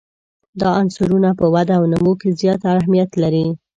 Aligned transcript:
دا 0.59 0.69
عنصرونه 0.81 1.29
په 1.39 1.45
وده 1.53 1.73
او 1.79 1.83
نمو 1.91 2.13
کې 2.21 2.29
زیات 2.39 2.61
اهمیت 2.75 3.11
لري. 3.23 3.45